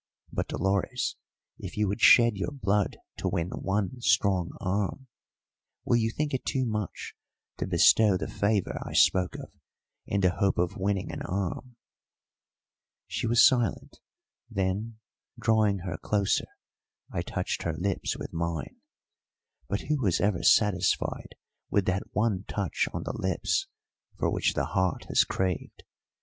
"But, 0.33 0.47
Dolores, 0.47 1.15
if 1.59 1.77
you 1.77 1.87
would 1.87 2.01
shed 2.01 2.35
your 2.35 2.49
blood 2.49 2.97
to 3.17 3.27
win 3.29 3.49
one 3.49 4.01
strong 4.01 4.49
arm, 4.59 5.05
will 5.85 5.97
you 5.97 6.09
think 6.09 6.33
it 6.33 6.43
too 6.43 6.65
much 6.65 7.13
to 7.57 7.67
bestow 7.67 8.17
the 8.17 8.27
favour 8.27 8.79
I 8.83 8.93
spoke 8.93 9.35
of 9.35 9.51
in 10.07 10.21
the 10.21 10.31
hope 10.33 10.57
of 10.57 10.75
winning 10.75 11.11
an 11.11 11.21
arm?" 11.21 11.75
She 13.05 13.27
was 13.27 13.47
silent. 13.47 13.99
Then, 14.49 14.97
drawing 15.39 15.81
her 15.85 15.97
closer, 15.99 16.47
I 17.11 17.21
touched 17.21 17.61
her 17.61 17.77
lips 17.77 18.17
with 18.17 18.33
mine. 18.33 18.77
But 19.67 19.81
who 19.81 20.01
was 20.01 20.19
ever 20.19 20.41
satisfied 20.41 21.35
with 21.69 21.85
that 21.85 22.01
one 22.11 22.45
touch 22.47 22.87
on 22.91 23.03
the 23.03 23.13
lips 23.15 23.67
for 24.17 24.31
which 24.31 24.55
the 24.55 24.65
heart 24.65 25.05
has 25.09 25.23
craved? 25.23 25.83